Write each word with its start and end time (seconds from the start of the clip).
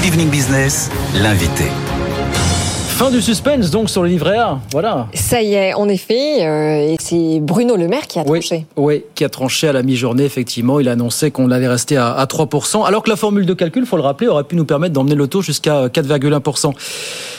Good 0.00 0.14
Evening 0.14 0.30
Business, 0.30 0.88
l'invité. 1.12 1.66
Fin 3.00 3.10
du 3.10 3.22
suspense 3.22 3.70
donc 3.70 3.88
sur 3.88 4.02
le 4.02 4.10
livret 4.10 4.36
A, 4.36 4.58
voilà. 4.72 5.06
Ça 5.14 5.40
y 5.40 5.54
est, 5.54 5.72
en 5.72 5.88
effet, 5.88 6.46
euh, 6.46 6.92
et 6.92 6.96
c'est 7.00 7.40
Bruno 7.40 7.74
Le 7.74 7.88
Maire 7.88 8.06
qui 8.06 8.18
a 8.18 8.24
tranché. 8.24 8.66
Oui, 8.76 9.04
qui 9.14 9.24
a 9.24 9.30
tranché 9.30 9.68
à 9.68 9.72
la 9.72 9.82
mi-journée, 9.82 10.24
effectivement. 10.24 10.80
Il 10.80 10.88
a 10.90 10.92
annoncé 10.92 11.30
qu'on 11.30 11.50
allait 11.50 11.66
rester 11.66 11.96
à, 11.96 12.12
à 12.12 12.26
3%, 12.26 12.84
alors 12.84 13.02
que 13.02 13.08
la 13.08 13.16
formule 13.16 13.46
de 13.46 13.54
calcul, 13.54 13.86
faut 13.86 13.96
le 13.96 14.02
rappeler, 14.02 14.28
aurait 14.28 14.44
pu 14.44 14.54
nous 14.54 14.66
permettre 14.66 14.92
d'emmener 14.92 15.14
le 15.14 15.28
taux 15.28 15.40
jusqu'à 15.40 15.86
4,1%. 15.86 16.74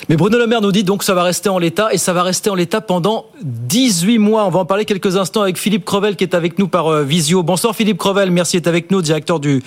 Mais 0.09 0.16
Bruno 0.16 0.39
Le 0.39 0.47
Maire 0.47 0.61
nous 0.61 0.71
dit 0.71 0.84
donc 0.84 1.02
que 1.02 1.05
ça 1.05 1.13
va 1.13 1.21
rester 1.21 1.49
en 1.49 1.59
l'état, 1.59 1.93
et 1.93 1.99
ça 1.99 2.12
va 2.12 2.23
rester 2.23 2.49
en 2.49 2.55
l'état 2.55 2.81
pendant 2.81 3.27
18 3.43 4.17
mois. 4.17 4.45
On 4.45 4.49
va 4.49 4.62
en 4.62 4.66
parler 4.66 4.85
quelques 4.85 5.16
instants 5.16 5.43
avec 5.43 5.59
Philippe 5.59 5.85
Crevel, 5.85 6.16
qui 6.16 6.23
est 6.23 6.34
avec 6.34 6.57
nous 6.57 6.70
par 6.70 6.88
euh, 6.88 7.03
visio. 7.03 7.43
Bonsoir 7.43 7.75
Philippe 7.75 7.99
Crevel, 7.99 8.31
merci 8.31 8.57
d'être 8.57 8.66
avec 8.66 8.89
nous, 8.89 9.03
directeur 9.03 9.39
du, 9.39 9.62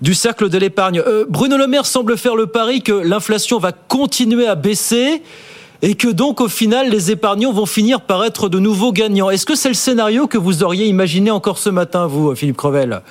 du 0.00 0.14
Cercle 0.14 0.48
de 0.48 0.58
l'épargne. 0.58 1.02
Euh, 1.06 1.24
Bruno 1.28 1.56
Le 1.56 1.66
Maire 1.66 1.86
semble 1.86 2.16
faire 2.16 2.36
le 2.36 2.46
pari 2.46 2.82
que 2.82 2.92
l'inflation 2.92 3.58
va 3.58 3.72
continuer 3.72 4.46
à 4.46 4.54
baisser 4.54 5.22
et 5.82 5.94
que 5.94 6.08
donc 6.08 6.40
au 6.40 6.48
final 6.48 6.90
les 6.90 7.10
épargnants 7.10 7.52
vont 7.52 7.66
finir 7.66 8.00
par 8.00 8.24
être 8.24 8.48
de 8.48 8.58
nouveaux 8.58 8.92
gagnants. 8.92 9.30
Est-ce 9.30 9.46
que 9.46 9.54
c'est 9.54 9.68
le 9.68 9.74
scénario 9.74 10.26
que 10.26 10.38
vous 10.38 10.62
auriez 10.62 10.86
imaginé 10.86 11.30
encore 11.30 11.58
ce 11.58 11.70
matin, 11.70 12.06
vous, 12.06 12.34
Philippe 12.34 12.56
Crevel? 12.56 13.02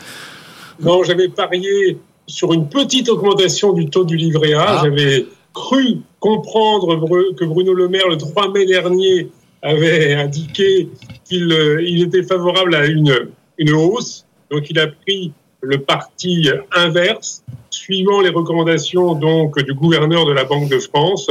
Non, 0.82 1.04
j'avais 1.04 1.30
parié 1.30 1.98
sur 2.28 2.54
une 2.54 2.68
petite 2.68 3.10
augmentation 3.10 3.74
du 3.74 3.90
taux 3.90 4.04
du 4.04 4.18
livret 4.18 4.54
A. 4.54 4.66
Ah. 4.68 4.82
J'avais 4.84 5.26
cru 5.54 6.00
comprendre 6.20 7.00
que 7.38 7.46
Bruno 7.46 7.74
Le 7.74 7.88
Maire, 7.88 8.08
le 8.10 8.18
3 8.18 8.52
mai 8.52 8.66
dernier, 8.66 9.30
avait 9.62 10.14
indiqué 10.14 10.90
qu'il 11.24 11.52
euh, 11.52 11.82
il 11.82 12.04
était 12.04 12.24
favorable 12.24 12.76
à 12.76 12.86
une, 12.86 13.30
une 13.58 13.72
hausse. 13.72 14.26
Donc 14.52 14.70
il 14.70 14.80
a 14.80 14.88
pris 14.88 15.32
le 15.62 15.80
parti 15.80 16.50
inverse, 16.76 17.44
suivant 17.70 18.22
les 18.22 18.30
recommandations 18.30 19.16
donc 19.16 19.58
du 19.64 19.74
gouverneur 19.74 20.26
de 20.26 20.34
la 20.34 20.44
Banque 20.44 20.70
de 20.70 20.80
France. 20.80 21.30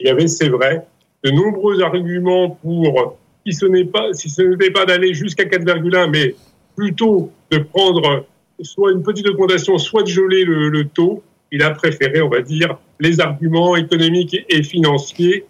Il 0.00 0.06
y 0.06 0.10
avait, 0.10 0.28
c'est 0.28 0.48
vrai, 0.48 0.86
de 1.24 1.30
nombreux 1.30 1.82
arguments 1.82 2.50
pour, 2.50 3.18
si 3.46 3.52
ce 3.52 3.66
n'est 3.66 3.84
pas, 3.84 4.12
si 4.12 4.28
ce 4.30 4.42
n'était 4.42 4.70
pas 4.70 4.86
d'aller 4.86 5.14
jusqu'à 5.14 5.44
4,1, 5.44 6.10
mais 6.10 6.34
plutôt 6.76 7.32
de 7.50 7.58
prendre 7.58 8.24
soit 8.62 8.92
une 8.92 9.02
petite 9.02 9.28
augmentation, 9.28 9.78
soit 9.78 10.02
de 10.02 10.08
geler 10.08 10.44
le, 10.44 10.68
le 10.68 10.84
taux. 10.86 11.22
Il 11.50 11.62
a 11.62 11.70
préféré, 11.70 12.20
on 12.20 12.28
va 12.28 12.42
dire, 12.42 12.78
les 13.00 13.20
arguments 13.20 13.74
économiques 13.74 14.36
et 14.48 14.62
financiers 14.62 15.46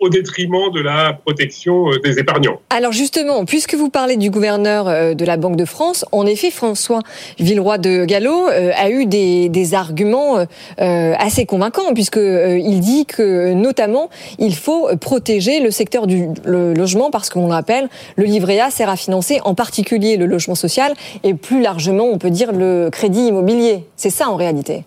au 0.00 0.08
détriment 0.08 0.70
de 0.72 0.80
la 0.80 1.12
protection 1.12 1.90
euh, 1.90 1.98
des 1.98 2.18
épargnants. 2.18 2.60
Alors 2.70 2.92
justement, 2.92 3.44
puisque 3.44 3.74
vous 3.74 3.90
parlez 3.90 4.16
du 4.16 4.30
gouverneur 4.30 4.88
euh, 4.88 5.14
de 5.14 5.24
la 5.24 5.36
Banque 5.36 5.56
de 5.56 5.64
France, 5.64 6.04
en 6.12 6.26
effet, 6.26 6.50
François 6.50 7.00
Villeroy 7.38 7.78
de 7.78 8.04
Gallo 8.04 8.48
euh, 8.48 8.70
a 8.76 8.90
eu 8.90 9.06
des, 9.06 9.48
des 9.48 9.74
arguments 9.74 10.46
assez 10.78 11.46
convaincants, 11.46 11.92
puisque 11.94 12.16
il 12.18 12.80
dit 12.80 13.06
que 13.06 13.52
notamment 13.52 14.08
il 14.38 14.54
faut 14.54 14.88
protéger 15.00 15.60
le 15.60 15.70
secteur 15.70 16.06
du 16.06 16.28
le 16.44 16.74
logement, 16.74 17.10
parce 17.10 17.30
qu'on 17.30 17.46
le 17.46 17.52
rappelle, 17.52 17.88
le 18.16 18.24
livret 18.24 18.60
A 18.60 18.70
sert 18.70 18.88
à 18.88 18.96
financer 18.96 19.40
en 19.44 19.54
particulier 19.54 20.16
le 20.16 20.26
logement 20.26 20.54
social 20.54 20.94
et 21.24 21.34
plus 21.34 21.60
largement, 21.62 22.04
on 22.04 22.18
peut 22.18 22.30
dire, 22.30 22.52
le 22.52 22.88
crédit 22.90 23.28
immobilier. 23.28 23.84
C'est 23.96 24.10
ça 24.10 24.28
en 24.28 24.36
réalité? 24.36 24.84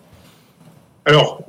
Alors, 1.04 1.42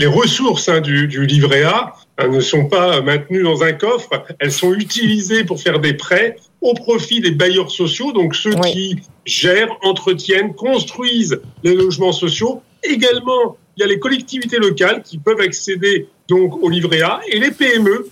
les 0.00 0.06
ressources 0.06 0.68
hein, 0.70 0.80
du, 0.80 1.06
du, 1.08 1.26
livret 1.26 1.62
A 1.62 1.92
hein, 2.16 2.28
ne 2.28 2.40
sont 2.40 2.64
pas 2.64 3.02
maintenues 3.02 3.42
dans 3.42 3.62
un 3.62 3.72
coffre, 3.72 4.24
elles 4.38 4.50
sont 4.50 4.72
utilisées 4.72 5.44
pour 5.44 5.60
faire 5.60 5.78
des 5.78 5.92
prêts 5.92 6.36
au 6.62 6.72
profit 6.72 7.20
des 7.20 7.32
bailleurs 7.32 7.70
sociaux, 7.70 8.10
donc 8.12 8.34
ceux 8.34 8.54
oui. 8.54 8.72
qui 8.72 8.96
gèrent, 9.26 9.76
entretiennent, 9.82 10.54
construisent 10.54 11.38
les 11.62 11.74
logements 11.74 12.12
sociaux. 12.12 12.62
Également, 12.82 13.58
il 13.76 13.80
y 13.80 13.84
a 13.84 13.86
les 13.86 13.98
collectivités 13.98 14.56
locales 14.56 15.02
qui 15.02 15.18
peuvent 15.18 15.40
accéder 15.40 16.08
donc 16.28 16.62
au 16.62 16.70
livret 16.70 17.02
A 17.02 17.20
et 17.28 17.38
les 17.38 17.50
PME 17.50 18.08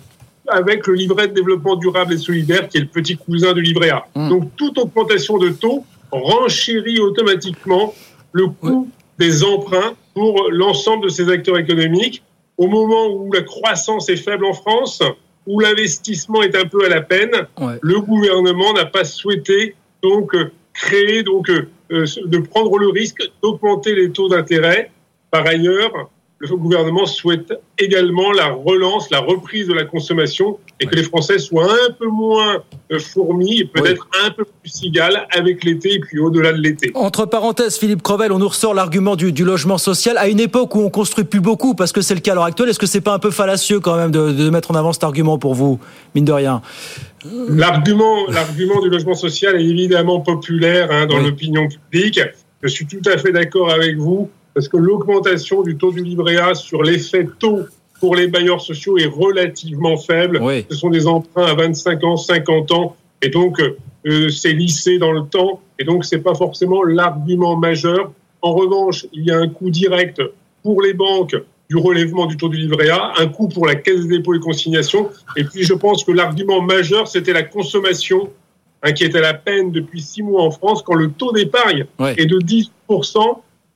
avec 0.46 0.86
le 0.86 0.94
livret 0.94 1.28
de 1.28 1.34
développement 1.34 1.76
durable 1.76 2.12
et 2.12 2.18
solidaire 2.18 2.68
qui 2.68 2.76
est 2.76 2.82
le 2.82 2.86
petit 2.86 3.16
cousin 3.16 3.54
du 3.54 3.62
livret 3.62 3.90
A. 3.90 4.06
Mmh. 4.14 4.28
Donc 4.28 4.56
toute 4.56 4.76
augmentation 4.76 5.38
de 5.38 5.48
taux 5.48 5.84
renchérit 6.10 7.00
automatiquement 7.00 7.94
le 8.32 8.48
coût 8.48 8.86
oui. 8.86 8.97
Des 9.18 9.44
emprunts 9.44 9.94
pour 10.14 10.50
l'ensemble 10.50 11.04
de 11.04 11.08
ces 11.08 11.28
acteurs 11.30 11.58
économiques 11.58 12.22
au 12.56 12.66
moment 12.66 13.08
où 13.08 13.32
la 13.32 13.42
croissance 13.42 14.08
est 14.08 14.16
faible 14.16 14.44
en 14.44 14.52
France, 14.52 15.02
où 15.46 15.60
l'investissement 15.60 16.42
est 16.42 16.56
un 16.56 16.66
peu 16.66 16.84
à 16.84 16.88
la 16.88 17.00
peine, 17.00 17.30
ouais. 17.60 17.78
le 17.80 18.00
gouvernement 18.00 18.72
n'a 18.74 18.84
pas 18.84 19.04
souhaité 19.04 19.74
donc 20.02 20.34
créer 20.74 21.22
donc 21.22 21.48
euh, 21.50 21.66
de 21.90 22.38
prendre 22.38 22.78
le 22.78 22.88
risque 22.88 23.22
d'augmenter 23.42 23.94
les 23.94 24.10
taux 24.10 24.28
d'intérêt. 24.28 24.90
Par 25.30 25.46
ailleurs, 25.46 26.10
le 26.38 26.56
gouvernement 26.56 27.06
souhaite 27.06 27.52
également 27.78 28.32
la 28.32 28.48
relance, 28.48 29.10
la 29.10 29.20
reprise 29.20 29.66
de 29.66 29.74
la 29.74 29.84
consommation 29.84 30.58
et 30.80 30.86
que 30.86 30.94
les 30.94 31.02
Français 31.02 31.38
soient 31.38 31.72
un 31.72 31.92
peu 31.92 32.06
moins 32.06 32.62
fourmis 32.98 33.60
et 33.60 33.64
peut-être 33.64 34.08
oui. 34.12 34.20
un 34.26 34.30
peu 34.30 34.44
plus 34.44 34.70
cigales 34.70 35.26
avec 35.30 35.64
l'été 35.64 35.94
et 35.94 36.00
puis 36.00 36.18
au-delà 36.18 36.52
de 36.52 36.58
l'été. 36.58 36.92
Entre 36.94 37.26
parenthèses, 37.26 37.76
Philippe 37.78 38.02
Crevel, 38.02 38.32
on 38.32 38.38
nous 38.38 38.48
ressort 38.48 38.74
l'argument 38.74 39.16
du, 39.16 39.32
du, 39.32 39.44
logement 39.44 39.78
social 39.78 40.16
à 40.18 40.28
une 40.28 40.40
époque 40.40 40.74
où 40.74 40.80
on 40.80 40.90
construit 40.90 41.24
plus 41.24 41.40
beaucoup 41.40 41.74
parce 41.74 41.92
que 41.92 42.00
c'est 42.00 42.14
le 42.14 42.20
cas 42.20 42.32
à 42.32 42.34
l'heure 42.36 42.44
actuelle. 42.44 42.68
Est-ce 42.68 42.78
que 42.78 42.86
c'est 42.86 43.00
pas 43.00 43.12
un 43.12 43.18
peu 43.18 43.30
fallacieux 43.30 43.80
quand 43.80 43.96
même 43.96 44.10
de, 44.10 44.32
de, 44.32 44.50
mettre 44.50 44.70
en 44.70 44.74
avant 44.74 44.92
cet 44.92 45.04
argument 45.04 45.38
pour 45.38 45.54
vous, 45.54 45.80
mine 46.14 46.24
de 46.24 46.32
rien? 46.32 46.62
L'argument, 47.48 48.26
l'argument 48.28 48.80
du 48.80 48.88
logement 48.88 49.14
social 49.14 49.60
est 49.60 49.64
évidemment 49.64 50.20
populaire 50.20 50.90
hein, 50.92 51.06
dans 51.06 51.18
oui. 51.18 51.24
l'opinion 51.24 51.66
publique. 51.66 52.20
Je 52.62 52.68
suis 52.68 52.86
tout 52.86 53.02
à 53.06 53.18
fait 53.18 53.32
d'accord 53.32 53.70
avec 53.70 53.96
vous 53.96 54.30
parce 54.54 54.68
que 54.68 54.76
l'augmentation 54.76 55.62
du 55.62 55.76
taux 55.76 55.92
du 55.92 56.02
livret 56.02 56.36
A 56.36 56.54
sur 56.54 56.82
l'effet 56.82 57.28
taux 57.38 57.60
pour 58.00 58.16
les 58.16 58.28
bailleurs 58.28 58.60
sociaux 58.60 58.98
est 58.98 59.06
relativement 59.06 59.96
faible. 59.96 60.40
Oui. 60.42 60.66
Ce 60.70 60.76
sont 60.76 60.90
des 60.90 61.06
emprunts 61.06 61.46
à 61.46 61.54
25 61.54 62.04
ans, 62.04 62.16
50 62.16 62.72
ans, 62.72 62.96
et 63.22 63.28
donc 63.28 63.60
euh, 63.60 64.28
c'est 64.30 64.52
lissé 64.52 64.98
dans 64.98 65.12
le 65.12 65.22
temps, 65.22 65.60
et 65.78 65.84
donc 65.84 66.04
c'est 66.04 66.20
pas 66.20 66.34
forcément 66.34 66.82
l'argument 66.84 67.56
majeur. 67.56 68.12
En 68.42 68.52
revanche, 68.52 69.06
il 69.12 69.24
y 69.24 69.30
a 69.30 69.36
un 69.36 69.48
coût 69.48 69.70
direct 69.70 70.22
pour 70.62 70.82
les 70.82 70.94
banques 70.94 71.36
du 71.68 71.76
relèvement 71.76 72.26
du 72.26 72.36
taux 72.36 72.48
du 72.48 72.56
livret 72.56 72.88
A, 72.88 73.12
un 73.18 73.26
coût 73.26 73.48
pour 73.48 73.66
la 73.66 73.74
caisse 73.74 74.06
des 74.06 74.18
dépôts 74.18 74.34
et 74.34 74.40
consignations, 74.40 75.10
et 75.36 75.44
puis 75.44 75.64
je 75.64 75.74
pense 75.74 76.04
que 76.04 76.12
l'argument 76.12 76.62
majeur, 76.62 77.08
c'était 77.08 77.32
la 77.32 77.42
consommation, 77.42 78.30
hein, 78.82 78.92
qui 78.92 79.04
est 79.04 79.14
à 79.14 79.20
la 79.20 79.34
peine 79.34 79.70
depuis 79.70 80.00
six 80.00 80.22
mois 80.22 80.44
en 80.44 80.50
France, 80.50 80.82
quand 80.82 80.94
le 80.94 81.10
taux 81.10 81.32
d'épargne 81.32 81.86
oui. 81.98 82.10
est 82.16 82.26
de 82.26 82.38
10%, 82.38 82.70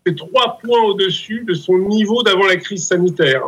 c'est 0.06 0.16
trois 0.16 0.59
points 0.62 0.82
au-dessus 0.84 1.44
de 1.47 1.55
son 1.55 1.78
niveau 1.78 2.22
d'avant 2.22 2.47
la 2.47 2.56
crise 2.56 2.87
sanitaire. 2.87 3.43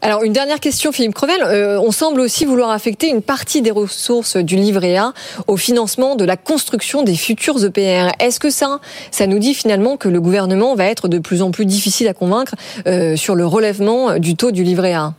Alors 0.00 0.22
une 0.22 0.32
dernière 0.32 0.60
question, 0.60 0.92
Philippe 0.92 1.14
Crevel. 1.14 1.42
Euh, 1.42 1.80
on 1.80 1.90
semble 1.90 2.20
aussi 2.20 2.44
vouloir 2.44 2.70
affecter 2.70 3.08
une 3.08 3.20
partie 3.20 3.62
des 3.62 3.72
ressources 3.72 4.36
du 4.36 4.54
livret 4.54 4.96
A 4.96 5.12
au 5.48 5.56
financement 5.56 6.14
de 6.14 6.24
la 6.24 6.36
construction 6.36 7.02
des 7.02 7.16
futurs 7.16 7.64
EPR. 7.64 8.12
Est-ce 8.20 8.38
que 8.38 8.48
ça, 8.48 8.80
ça 9.10 9.26
nous 9.26 9.40
dit 9.40 9.54
finalement 9.54 9.96
que 9.96 10.08
le 10.08 10.20
gouvernement 10.20 10.76
va 10.76 10.84
être 10.84 11.08
de 11.08 11.18
plus 11.18 11.42
en 11.42 11.50
plus 11.50 11.66
difficile 11.66 12.06
à 12.06 12.14
convaincre 12.14 12.54
euh, 12.86 13.16
sur 13.16 13.34
le 13.34 13.44
relèvement 13.44 14.20
du 14.20 14.36
taux 14.36 14.52
du 14.52 14.62
livret 14.62 14.92
A? 14.92 15.14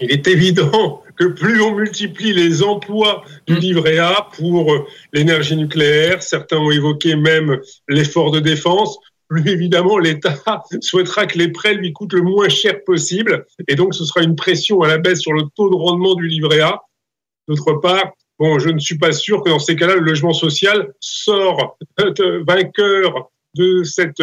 Il 0.00 0.10
est 0.10 0.26
évident 0.26 1.02
que 1.18 1.26
plus 1.26 1.60
on 1.60 1.74
multiplie 1.74 2.32
les 2.32 2.62
emplois 2.62 3.22
du 3.46 3.54
livret 3.56 3.98
A 3.98 4.28
pour 4.34 4.74
l'énergie 5.12 5.56
nucléaire, 5.56 6.22
certains 6.22 6.56
ont 6.56 6.70
évoqué 6.70 7.16
même 7.16 7.60
l'effort 7.86 8.30
de 8.30 8.40
défense, 8.40 8.98
plus 9.30 9.48
évidemment 9.48 9.96
l'État 9.98 10.34
souhaitera 10.80 11.26
que 11.26 11.38
les 11.38 11.48
prêts 11.48 11.74
lui 11.74 11.92
coûtent 11.92 12.12
le 12.12 12.22
moins 12.22 12.48
cher 12.48 12.82
possible, 12.84 13.46
et 13.68 13.76
donc 13.76 13.94
ce 13.94 14.04
sera 14.04 14.22
une 14.22 14.36
pression 14.36 14.82
à 14.82 14.88
la 14.88 14.98
baisse 14.98 15.20
sur 15.20 15.32
le 15.32 15.44
taux 15.54 15.70
de 15.70 15.76
rendement 15.76 16.14
du 16.14 16.26
livret 16.26 16.60
A. 16.60 16.80
D'autre 17.48 17.74
part, 17.74 18.12
bon, 18.38 18.58
je 18.58 18.68
ne 18.68 18.78
suis 18.80 18.98
pas 18.98 19.12
sûr 19.12 19.42
que 19.42 19.48
dans 19.48 19.60
ces 19.60 19.76
cas-là, 19.76 19.94
le 19.94 20.00
logement 20.00 20.32
social 20.32 20.92
sort 21.00 21.78
vainqueur 22.46 23.30
de 23.54 23.84
cette 23.84 24.22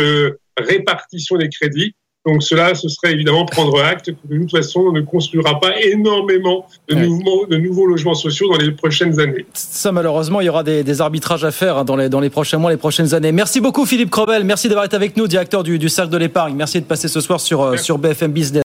répartition 0.58 1.38
des 1.38 1.50
crédits. 1.50 1.96
Donc 2.28 2.44
cela, 2.44 2.76
ce 2.76 2.90
serait 2.90 3.14
évidemment 3.14 3.46
prendre 3.46 3.82
acte 3.82 4.08
que 4.08 4.34
de 4.34 4.40
toute 4.40 4.52
façon, 4.52 4.82
on 4.82 4.92
ne 4.92 5.00
construira 5.02 5.60
pas 5.62 5.80
énormément 5.82 6.68
de, 6.90 6.96
ouais. 6.96 7.08
nouveaux, 7.08 7.46
de 7.46 7.56
nouveaux 7.56 7.86
logements 7.86 8.16
sociaux 8.16 8.50
dans 8.52 8.58
les 8.58 8.72
prochaines 8.72 9.18
années. 9.20 9.46
Ça, 9.54 9.94
malheureusement, 9.94 10.42
il 10.42 10.46
y 10.46 10.50
aura 10.50 10.64
des, 10.64 10.84
des 10.84 11.00
arbitrages 11.00 11.46
à 11.46 11.52
faire 11.52 11.86
dans 11.86 11.96
les, 11.96 12.10
dans 12.10 12.20
les 12.20 12.30
prochains 12.30 12.58
mois, 12.58 12.70
les 12.70 12.78
prochaines 12.78 13.14
années. 13.14 13.32
Merci 13.32 13.62
beaucoup, 13.62 13.86
Philippe 13.86 14.10
Crobel. 14.10 14.44
Merci 14.44 14.68
d'avoir 14.68 14.86
été 14.86 14.98
avec 14.98 15.16
nous, 15.16 15.28
directeur 15.28 15.64
du, 15.64 15.80
du 15.80 15.88
Cercle 15.88 16.12
de 16.12 16.18
l'épargne. 16.18 16.54
Merci 16.56 16.82
de 16.82 16.86
passer 16.86 17.08
ce 17.08 17.22
soir 17.22 17.40
sur, 17.40 17.80
sur 17.80 17.98
BFM 17.98 18.32
Business. 18.34 18.48